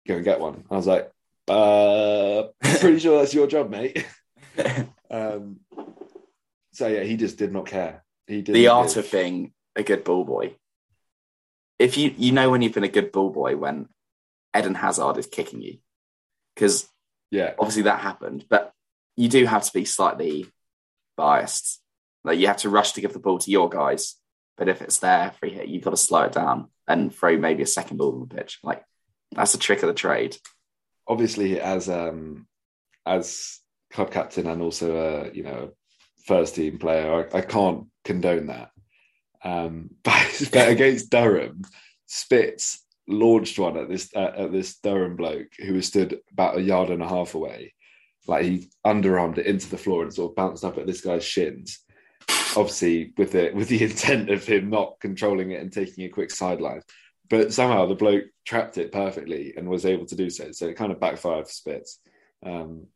Go 0.06 0.14
and 0.14 0.24
get 0.24 0.40
one. 0.40 0.64
I 0.70 0.76
was 0.76 0.86
like, 0.86 1.10
uh, 1.48 2.44
pretty 2.60 2.98
sure 3.00 3.18
that's 3.18 3.34
your 3.34 3.46
job, 3.46 3.70
mate. 3.70 4.06
Um, 5.10 5.60
so 6.78 6.86
yeah, 6.86 7.02
he 7.02 7.16
just 7.16 7.36
did 7.38 7.52
not 7.52 7.66
care. 7.66 8.04
He 8.28 8.40
did 8.40 8.54
the 8.54 8.68
art 8.68 8.96
of 8.96 9.10
being 9.10 9.52
a 9.74 9.82
good 9.82 10.04
ball 10.04 10.24
boy. 10.24 10.54
If 11.78 11.96
you 11.96 12.14
you 12.16 12.30
know 12.30 12.50
when 12.50 12.62
you've 12.62 12.72
been 12.74 12.84
a 12.84 12.88
good 12.88 13.10
ball 13.10 13.30
boy 13.30 13.56
when 13.56 13.88
Eden 14.56 14.74
Hazard 14.76 15.18
is 15.18 15.26
kicking 15.26 15.60
you, 15.60 15.78
because 16.54 16.88
yeah, 17.32 17.54
obviously 17.58 17.82
that 17.82 18.00
happened, 18.00 18.44
but 18.48 18.72
you 19.16 19.28
do 19.28 19.44
have 19.44 19.64
to 19.64 19.72
be 19.72 19.84
slightly 19.84 20.46
biased. 21.16 21.80
Like 22.22 22.38
you 22.38 22.46
have 22.46 22.58
to 22.58 22.70
rush 22.70 22.92
to 22.92 23.00
give 23.00 23.12
the 23.12 23.18
ball 23.18 23.38
to 23.38 23.50
your 23.50 23.68
guys, 23.68 24.14
but 24.56 24.68
if 24.68 24.80
it's 24.80 25.00
there 25.00 25.32
free 25.40 25.50
hit, 25.50 25.68
you've 25.68 25.84
got 25.84 25.90
to 25.90 25.96
slow 25.96 26.22
it 26.22 26.32
down 26.32 26.68
and 26.86 27.12
throw 27.14 27.36
maybe 27.36 27.64
a 27.64 27.66
second 27.66 27.96
ball 27.96 28.12
on 28.14 28.28
the 28.28 28.34
pitch. 28.34 28.58
Like 28.62 28.84
that's 29.32 29.54
a 29.54 29.58
trick 29.58 29.82
of 29.82 29.88
the 29.88 29.94
trade. 29.94 30.36
obviously 31.08 31.60
as 31.60 31.88
um 31.88 32.46
as 33.04 33.58
club 33.90 34.10
captain 34.12 34.46
and 34.46 34.62
also 34.62 34.96
a 34.96 35.34
you 35.34 35.42
know 35.42 35.72
first 36.24 36.54
team 36.54 36.78
player, 36.78 37.28
I, 37.32 37.38
I 37.38 37.40
can't 37.40 37.86
condone 38.04 38.46
that. 38.46 38.70
Um, 39.44 39.90
but, 40.02 40.48
but 40.52 40.68
against 40.68 41.10
Durham, 41.10 41.62
Spitz 42.06 42.84
launched 43.06 43.58
one 43.58 43.76
at 43.76 43.88
this 43.88 44.10
uh, 44.14 44.32
at 44.36 44.52
this 44.52 44.76
Durham 44.78 45.16
bloke 45.16 45.48
who 45.58 45.74
was 45.74 45.86
stood 45.86 46.20
about 46.30 46.58
a 46.58 46.62
yard 46.62 46.90
and 46.90 47.02
a 47.02 47.08
half 47.08 47.34
away. 47.34 47.74
Like 48.26 48.44
he 48.44 48.68
underarmed 48.86 49.38
it 49.38 49.46
into 49.46 49.70
the 49.70 49.78
floor 49.78 50.02
and 50.02 50.12
sort 50.12 50.32
of 50.32 50.36
bounced 50.36 50.64
up 50.64 50.76
at 50.78 50.86
this 50.86 51.00
guy's 51.00 51.24
shins. 51.24 51.80
Obviously, 52.56 53.12
with 53.16 53.32
the 53.32 53.50
with 53.54 53.68
the 53.68 53.82
intent 53.84 54.30
of 54.30 54.46
him 54.46 54.70
not 54.70 55.00
controlling 55.00 55.52
it 55.52 55.62
and 55.62 55.72
taking 55.72 56.04
a 56.04 56.10
quick 56.10 56.30
sideline, 56.30 56.82
but 57.30 57.52
somehow 57.52 57.86
the 57.86 57.94
bloke 57.94 58.24
trapped 58.44 58.78
it 58.78 58.92
perfectly 58.92 59.54
and 59.56 59.68
was 59.68 59.86
able 59.86 60.06
to 60.06 60.16
do 60.16 60.30
so. 60.30 60.52
So 60.52 60.66
it 60.66 60.76
kind 60.76 60.92
of 60.92 61.00
backfired 61.00 61.46
for 61.46 61.52
Spitz. 61.52 61.98
Um, 62.44 62.86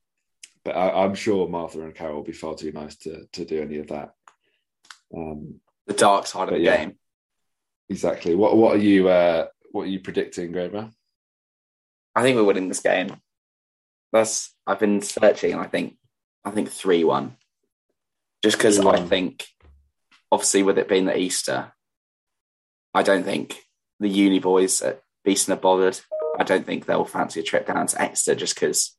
but 0.64 0.76
I, 0.76 1.04
I'm 1.04 1.14
sure 1.14 1.49
Martha 1.49 1.83
and 1.83 1.95
Carol 1.95 2.16
will 2.16 2.23
be 2.23 2.33
far 2.33 2.54
too 2.54 2.73
nice 2.73 2.97
to 2.99 3.26
to 3.33 3.45
do 3.45 3.62
any 3.62 3.78
of 3.78 3.88
that. 3.88 4.14
Um, 5.14 5.61
The 5.87 5.95
dark 5.95 6.26
side 6.26 6.49
of 6.49 6.54
the 6.54 6.61
yeah. 6.61 6.76
game. 6.76 6.97
exactly. 7.88 8.35
What 8.35 8.57
what 8.57 8.76
are 8.76 8.81
you 8.81 9.09
uh, 9.09 9.47
what 9.71 9.83
are 9.83 9.90
you 9.90 10.00
predicting, 10.00 10.52
Graver? 10.52 10.90
I 12.14 12.23
think 12.23 12.37
we're 12.37 12.45
winning 12.45 12.69
this 12.69 12.81
game. 12.81 13.16
That's 14.12 14.54
I've 14.66 14.78
been 14.78 15.00
searching, 15.02 15.52
and 15.52 15.61
I 15.61 15.66
think 15.66 15.97
I 16.45 16.50
think 16.50 16.71
three 16.71 17.04
one. 17.04 17.37
Just 18.42 18.59
because 18.59 18.81
I 18.81 19.00
think, 19.00 19.47
obviously, 20.33 20.64
with 20.64 20.76
it 20.76 20.88
being 20.88 21.04
the 21.07 21.16
Easter, 21.16 21.73
I 22.92 23.02
don't 23.04 23.23
think 23.23 23.57
the 24.00 24.09
uni 24.09 24.40
boys 24.40 24.83
at 24.83 25.00
Beeston 25.25 25.54
are 25.54 25.61
bothered. 25.61 26.00
I 26.38 26.42
don't 26.42 26.66
think 26.66 26.85
they'll 26.85 27.04
fancy 27.04 27.38
a 27.38 27.42
trip 27.45 27.69
down 27.69 27.87
to 27.87 28.02
Exeter 28.02 28.35
just 28.35 28.57
because, 28.57 28.97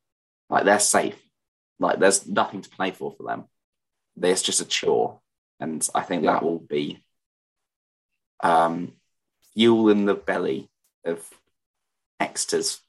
like, 0.50 0.64
they're 0.64 0.80
safe. 0.80 1.22
Like, 1.84 2.00
there's 2.00 2.26
nothing 2.26 2.62
to 2.62 2.70
play 2.70 2.92
for 2.92 3.12
for 3.12 3.24
them. 3.24 3.44
There's 4.16 4.42
just 4.42 4.62
a 4.62 4.66
chore, 4.66 5.20
and 5.60 5.88
I 5.94 6.02
think 6.02 6.24
Yeah. 6.24 6.34
that 6.34 6.44
will 6.44 6.60
be 6.60 7.04
um, 8.42 8.94
fuel 9.54 9.90
in 9.90 10.06
the 10.06 10.16
belly 10.16 10.70
of 11.06 11.28
Exeter's 12.20 12.80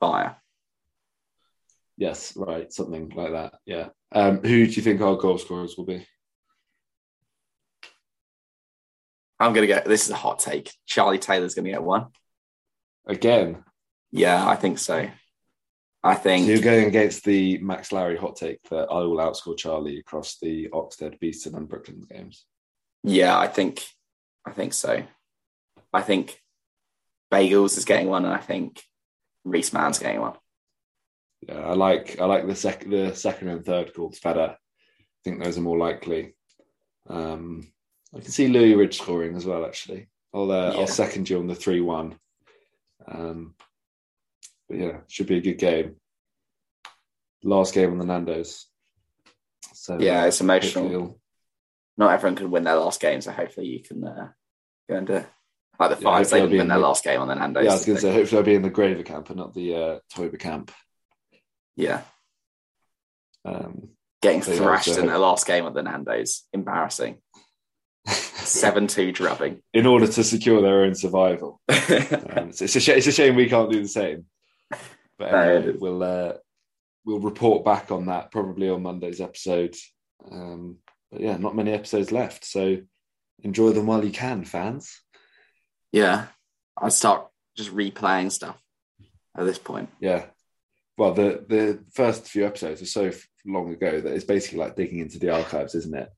fire. 0.00 0.36
Yes, 1.96 2.36
right, 2.36 2.72
something 2.72 3.08
like 3.10 3.32
that. 3.32 3.54
Yeah. 3.64 3.88
Um, 4.12 4.36
who 4.42 4.66
do 4.66 4.72
you 4.72 4.82
think 4.82 5.00
our 5.00 5.16
goal 5.16 5.38
scorers 5.38 5.76
will 5.76 5.84
be? 5.86 6.06
I'm 9.40 9.52
going 9.52 9.66
to 9.66 9.74
go. 9.74 9.80
This 9.86 10.04
is 10.04 10.10
a 10.10 10.16
hot 10.16 10.38
take. 10.38 10.72
Charlie 10.86 11.18
Taylor's 11.18 11.54
going 11.54 11.64
to 11.66 11.70
get 11.72 11.82
one. 11.82 12.06
Again, 13.06 13.64
Yeah, 14.10 14.46
I 14.46 14.56
think 14.56 14.78
so. 14.78 15.08
I 16.04 16.14
so 16.14 16.20
think 16.20 16.46
you're 16.46 16.60
going 16.60 16.84
against 16.84 17.24
the 17.24 17.56
Max 17.58 17.90
Larry 17.90 18.18
hot 18.18 18.36
take 18.36 18.62
that 18.68 18.88
I 18.90 18.98
will 18.98 19.16
outscore 19.16 19.56
Charlie 19.56 19.98
across 19.98 20.36
the 20.36 20.68
Oxted, 20.68 21.18
Beeston, 21.18 21.54
and 21.54 21.66
Brooklands 21.66 22.06
games. 22.06 22.44
Yeah, 23.02 23.38
I 23.38 23.48
think 23.48 23.82
I 24.46 24.50
think 24.50 24.74
so. 24.74 25.02
I 25.94 26.02
think 26.02 26.38
Bagels 27.32 27.78
is 27.78 27.86
getting 27.86 28.08
one, 28.08 28.26
and 28.26 28.34
I 28.34 28.38
think 28.38 28.82
Reese 29.44 29.72
Mann's 29.72 29.98
getting 29.98 30.20
one. 30.20 30.34
Yeah, 31.48 31.60
I 31.60 31.72
like 31.72 32.20
I 32.20 32.26
like 32.26 32.46
the 32.46 32.54
second 32.54 32.90
the 32.90 33.14
second 33.14 33.48
and 33.48 33.64
third 33.64 33.94
calls 33.94 34.20
better. 34.20 34.56
I 34.58 35.20
think 35.24 35.42
those 35.42 35.56
are 35.56 35.62
more 35.62 35.78
likely. 35.78 36.34
Um, 37.08 37.72
I 38.14 38.20
can 38.20 38.30
see 38.30 38.48
Louis 38.48 38.74
Ridge 38.74 38.98
scoring 38.98 39.36
as 39.36 39.46
well. 39.46 39.64
Actually, 39.64 40.08
I'll 40.34 40.52
uh, 40.52 40.72
Yeah. 40.72 40.80
I'll 40.80 40.86
second 40.86 41.30
you 41.30 41.38
on 41.38 41.46
the 41.46 41.54
three 41.54 41.80
one. 41.80 42.18
Um, 43.06 43.54
but 44.74 44.84
yeah, 44.84 44.98
should 45.08 45.26
be 45.26 45.38
a 45.38 45.40
good 45.40 45.58
game. 45.58 45.96
Last 47.42 47.74
game 47.74 47.90
on 47.92 47.98
the 47.98 48.04
Nando's. 48.06 48.66
So 49.72 49.98
Yeah, 50.00 50.24
it's 50.24 50.40
emotional. 50.40 51.20
Not 51.96 52.12
everyone 52.12 52.36
can 52.36 52.50
win 52.50 52.64
their 52.64 52.76
last 52.76 53.00
game, 53.00 53.20
so 53.20 53.30
hopefully 53.30 53.66
you 53.68 53.82
can 53.82 54.02
uh, 54.04 54.28
go 54.88 54.96
and 54.96 55.06
do 55.06 55.12
it. 55.14 55.26
Like 55.78 55.98
the 55.98 56.04
Yeah, 56.04 56.22
they 56.22 56.40
didn't 56.40 56.50
win 56.52 56.60
in 56.62 56.68
their 56.68 56.78
the- 56.78 56.82
last 56.86 57.04
game 57.04 57.20
on 57.20 57.28
the 57.28 57.34
Nando's. 57.34 57.64
Yeah, 57.64 57.70
I 57.70 57.74
was 57.74 57.84
going 57.84 57.96
to 57.96 58.02
say 58.02 58.12
hopefully 58.12 58.38
I'll 58.38 58.44
be 58.44 58.54
in 58.54 58.62
the 58.62 58.70
Graver 58.70 59.02
camp 59.02 59.28
and 59.30 59.38
not 59.38 59.54
the 59.54 59.74
uh, 59.76 59.98
Toiber 60.12 60.38
camp. 60.38 60.72
Yeah, 61.76 62.02
Um, 63.44 63.90
getting 64.22 64.42
So, 64.42 64.52
yeah, 64.52 64.58
thrashed 64.58 64.94
so- 64.94 65.00
in 65.00 65.06
their 65.06 65.18
last 65.18 65.46
game 65.46 65.66
at 65.66 65.74
the 65.74 65.82
Nando's. 65.82 66.46
Embarrassing. 66.52 67.18
7 68.06 68.86
2 68.86 69.12
drubbing. 69.12 69.62
in 69.72 69.86
order 69.86 70.06
to 70.06 70.24
secure 70.24 70.60
their 70.62 70.82
own 70.82 70.94
survival. 70.94 71.60
Um, 72.36 72.48
it's, 72.48 72.62
it's 72.62 72.76
a 72.76 72.80
sh- 72.80 72.88
it's 72.88 73.06
a 73.06 73.12
shame 73.12 73.36
we 73.36 73.48
can't 73.48 73.70
do 73.70 73.80
the 73.82 73.88
same. 73.88 74.24
But 75.18 75.34
anyway, 75.34 75.76
we'll 75.78 76.02
uh, 76.02 76.32
we'll 77.04 77.20
report 77.20 77.64
back 77.64 77.90
on 77.90 78.06
that 78.06 78.30
probably 78.30 78.68
on 78.68 78.82
Monday's 78.82 79.20
episode. 79.20 79.76
Um, 80.30 80.78
but 81.10 81.20
yeah, 81.20 81.36
not 81.36 81.56
many 81.56 81.72
episodes 81.72 82.10
left, 82.12 82.44
so 82.44 82.78
enjoy 83.42 83.70
them 83.70 83.86
while 83.86 84.04
you 84.04 84.10
can, 84.10 84.44
fans. 84.44 85.00
yeah, 85.92 86.26
I'd 86.80 86.92
start 86.92 87.28
just 87.56 87.74
replaying 87.74 88.32
stuff 88.32 88.60
at 89.36 89.44
this 89.44 89.58
point. 89.58 89.90
Yeah. 90.00 90.26
Well, 90.96 91.12
the 91.12 91.44
the 91.46 91.80
first 91.92 92.28
few 92.28 92.46
episodes 92.46 92.82
are 92.82 92.86
so 92.86 93.10
long 93.44 93.72
ago 93.72 94.00
that 94.00 94.12
it's 94.12 94.24
basically 94.24 94.58
like 94.58 94.76
digging 94.76 95.00
into 95.00 95.18
the 95.18 95.30
archives, 95.30 95.74
isn't 95.74 95.96
it? 95.96 96.08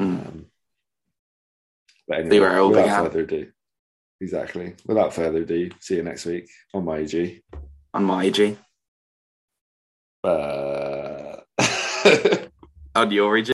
Mm. 0.00 0.26
Um, 0.26 0.46
but 2.08 2.20
anyway, 2.20 2.40
where 2.40 2.56
it 2.56 2.60
all 2.60 2.70
without 2.70 3.04
further 3.04 3.20
ado, 3.20 3.50
exactly. 4.20 4.74
Without 4.86 5.14
further 5.14 5.42
ado, 5.42 5.70
see 5.80 5.96
you 5.96 6.02
next 6.02 6.26
week 6.26 6.48
on 6.74 6.84
my 6.84 6.98
EG. 6.98 7.42
On 7.94 8.04
my 8.04 8.26
EG. 8.26 8.56
Uh... 10.24 11.36
On 12.94 13.10
your 13.10 13.36
EG. 13.36 13.50